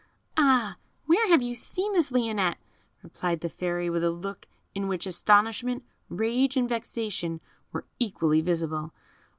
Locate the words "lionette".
2.11-2.57